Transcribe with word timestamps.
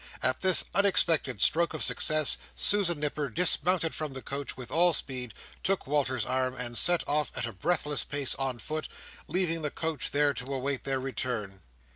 At 0.23 0.41
this 0.41 0.65
unexpected 0.73 1.41
stroke 1.43 1.75
of 1.75 1.83
success 1.83 2.35
Susan 2.55 2.99
Nipper 2.99 3.29
dismounted 3.29 3.93
from 3.93 4.13
the 4.13 4.23
coach 4.23 4.57
with 4.57 4.71
all 4.71 4.93
speed, 4.93 5.31
took 5.61 5.85
Walter's 5.85 6.25
arm, 6.25 6.55
and 6.55 6.75
set 6.75 7.07
off 7.07 7.31
at 7.35 7.45
a 7.45 7.53
breathless 7.53 8.03
pace 8.03 8.33
on 8.33 8.57
foot; 8.57 8.87
leaving 9.27 9.61
the 9.61 9.69
coach 9.69 10.09
there 10.09 10.33
to 10.33 10.55
await 10.55 10.85
their 10.85 10.99
return. 10.99 11.61